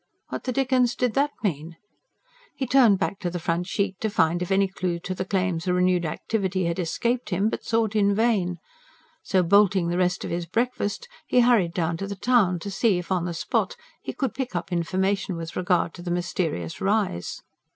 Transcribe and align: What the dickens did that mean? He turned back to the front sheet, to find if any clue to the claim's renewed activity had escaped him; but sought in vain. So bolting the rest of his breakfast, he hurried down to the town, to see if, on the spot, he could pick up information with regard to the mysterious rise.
What 0.29 0.45
the 0.45 0.51
dickens 0.51 0.95
did 0.95 1.13
that 1.13 1.29
mean? 1.43 1.77
He 2.55 2.65
turned 2.65 2.97
back 2.97 3.19
to 3.19 3.29
the 3.29 3.37
front 3.37 3.67
sheet, 3.67 3.99
to 3.99 4.09
find 4.09 4.41
if 4.41 4.49
any 4.49 4.67
clue 4.67 4.97
to 5.01 5.13
the 5.13 5.25
claim's 5.25 5.67
renewed 5.67 6.07
activity 6.07 6.65
had 6.65 6.79
escaped 6.79 7.29
him; 7.29 7.49
but 7.49 7.63
sought 7.63 7.95
in 7.95 8.15
vain. 8.15 8.57
So 9.21 9.43
bolting 9.43 9.89
the 9.89 9.99
rest 9.99 10.25
of 10.25 10.31
his 10.31 10.47
breakfast, 10.47 11.07
he 11.27 11.41
hurried 11.41 11.75
down 11.75 11.97
to 11.97 12.07
the 12.07 12.15
town, 12.15 12.57
to 12.61 12.71
see 12.71 12.97
if, 12.97 13.11
on 13.11 13.25
the 13.25 13.33
spot, 13.35 13.75
he 14.01 14.11
could 14.11 14.33
pick 14.33 14.55
up 14.55 14.71
information 14.71 15.35
with 15.35 15.55
regard 15.55 15.93
to 15.93 16.01
the 16.01 16.09
mysterious 16.09 16.81
rise. 16.81 17.43